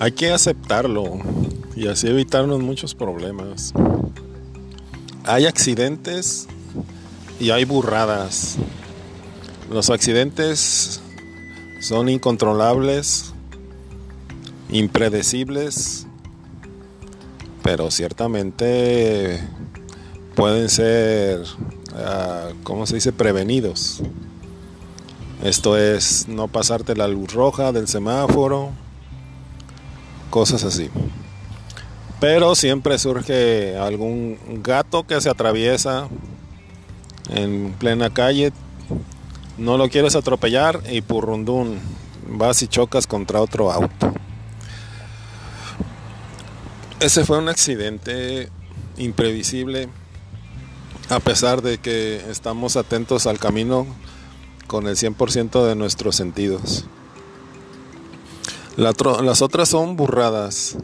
Hay 0.00 0.12
que 0.12 0.32
aceptarlo 0.32 1.18
y 1.76 1.86
así 1.86 2.06
evitarnos 2.06 2.60
muchos 2.60 2.94
problemas. 2.94 3.74
Hay 5.24 5.44
accidentes 5.44 6.48
y 7.38 7.50
hay 7.50 7.66
burradas. 7.66 8.56
Los 9.70 9.90
accidentes 9.90 11.02
son 11.82 12.08
incontrolables, 12.08 13.34
impredecibles, 14.70 16.06
pero 17.62 17.90
ciertamente 17.90 19.38
pueden 20.34 20.70
ser, 20.70 21.42
uh, 21.42 22.54
¿cómo 22.62 22.86
se 22.86 22.94
dice?, 22.94 23.12
prevenidos. 23.12 24.00
Esto 25.44 25.76
es 25.76 26.26
no 26.26 26.48
pasarte 26.48 26.96
la 26.96 27.06
luz 27.06 27.34
roja 27.34 27.72
del 27.72 27.86
semáforo, 27.86 28.70
cosas 30.30 30.64
así. 30.64 30.88
Pero 32.20 32.54
siempre 32.54 32.98
surge 32.98 33.76
algún 33.76 34.38
gato 34.62 35.06
que 35.06 35.20
se 35.20 35.30
atraviesa 35.30 36.08
en 37.30 37.74
plena 37.78 38.10
calle, 38.10 38.52
no 39.58 39.76
lo 39.76 39.88
quieres 39.88 40.16
atropellar 40.16 40.80
y 40.90 41.00
purrundún, 41.02 41.78
vas 42.28 42.62
y 42.62 42.68
chocas 42.68 43.06
contra 43.06 43.40
otro 43.40 43.70
auto. 43.70 44.12
Ese 47.00 47.24
fue 47.24 47.38
un 47.38 47.48
accidente 47.48 48.50
imprevisible, 48.98 49.88
a 51.08 51.20
pesar 51.20 51.62
de 51.62 51.78
que 51.78 52.16
estamos 52.30 52.76
atentos 52.76 53.26
al 53.26 53.38
camino 53.38 53.86
con 54.66 54.86
el 54.86 54.96
100% 54.96 55.66
de 55.66 55.74
nuestros 55.74 56.16
sentidos. 56.16 56.86
Las 58.76 59.42
otras 59.42 59.68
son 59.68 59.96
burradas, 59.96 60.76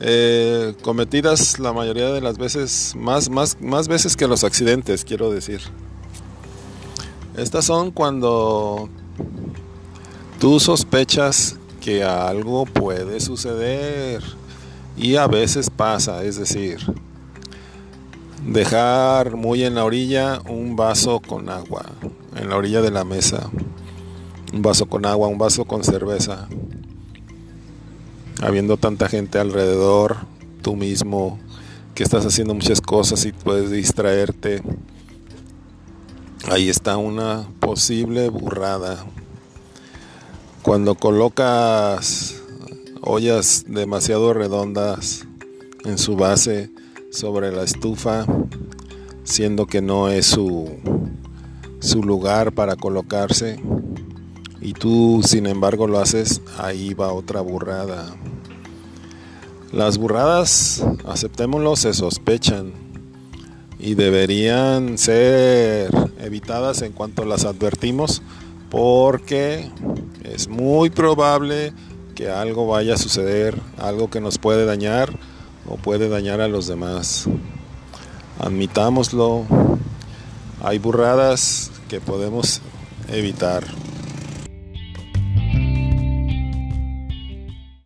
eh, 0.00 0.74
cometidas 0.82 1.58
la 1.58 1.72
mayoría 1.72 2.12
de 2.12 2.20
las 2.20 2.38
veces, 2.38 2.94
más, 2.96 3.30
más, 3.30 3.60
más 3.60 3.88
veces 3.88 4.16
que 4.16 4.26
los 4.26 4.44
accidentes, 4.44 5.04
quiero 5.04 5.30
decir. 5.30 5.60
Estas 7.36 7.64
son 7.64 7.90
cuando 7.90 8.88
tú 10.38 10.60
sospechas 10.60 11.56
que 11.80 12.04
algo 12.04 12.66
puede 12.66 13.20
suceder 13.20 14.22
y 14.96 15.16
a 15.16 15.26
veces 15.26 15.70
pasa, 15.70 16.24
es 16.24 16.38
decir, 16.38 16.78
dejar 18.44 19.36
muy 19.36 19.64
en 19.64 19.76
la 19.76 19.84
orilla 19.84 20.40
un 20.48 20.76
vaso 20.76 21.20
con 21.20 21.48
agua 21.48 21.84
en 22.38 22.48
la 22.48 22.56
orilla 22.56 22.80
de 22.80 22.90
la 22.90 23.04
mesa. 23.04 23.50
Un 24.52 24.62
vaso 24.62 24.86
con 24.86 25.04
agua, 25.04 25.28
un 25.28 25.38
vaso 25.38 25.64
con 25.64 25.84
cerveza. 25.84 26.48
Habiendo 28.40 28.76
tanta 28.76 29.08
gente 29.08 29.38
alrededor, 29.38 30.16
tú 30.62 30.76
mismo, 30.76 31.38
que 31.94 32.04
estás 32.04 32.24
haciendo 32.24 32.54
muchas 32.54 32.80
cosas 32.80 33.24
y 33.24 33.32
puedes 33.32 33.70
distraerte. 33.70 34.62
Ahí 36.50 36.68
está 36.68 36.96
una 36.96 37.48
posible 37.60 38.28
burrada. 38.28 39.04
Cuando 40.62 40.94
colocas 40.94 42.36
ollas 43.00 43.64
demasiado 43.66 44.32
redondas 44.34 45.26
en 45.84 45.98
su 45.98 46.16
base 46.16 46.70
sobre 47.10 47.52
la 47.52 47.64
estufa, 47.64 48.24
siendo 49.24 49.66
que 49.66 49.82
no 49.82 50.08
es 50.08 50.26
su 50.26 50.68
su 51.80 52.02
lugar 52.02 52.52
para 52.52 52.76
colocarse 52.76 53.60
y 54.60 54.72
tú 54.72 55.22
sin 55.24 55.46
embargo 55.46 55.86
lo 55.86 55.98
haces, 55.98 56.40
ahí 56.58 56.94
va 56.94 57.12
otra 57.12 57.40
burrada. 57.40 58.16
Las 59.72 59.98
burradas, 59.98 60.84
aceptémoslo, 61.06 61.76
se 61.76 61.92
sospechan 61.92 62.72
y 63.78 63.94
deberían 63.94 64.98
ser 64.98 65.90
evitadas 66.20 66.82
en 66.82 66.92
cuanto 66.92 67.24
las 67.24 67.44
advertimos 67.44 68.22
porque 68.70 69.70
es 70.24 70.48
muy 70.48 70.90
probable 70.90 71.72
que 72.14 72.30
algo 72.30 72.66
vaya 72.66 72.94
a 72.94 72.98
suceder, 72.98 73.60
algo 73.78 74.10
que 74.10 74.20
nos 74.20 74.38
puede 74.38 74.64
dañar 74.64 75.16
o 75.68 75.76
puede 75.76 76.08
dañar 76.08 76.40
a 76.40 76.48
los 76.48 76.66
demás. 76.66 77.26
Admitámoslo, 78.40 79.44
hay 80.62 80.78
burradas 80.78 81.70
que 81.88 82.00
podemos 82.00 82.60
evitar. 83.08 83.64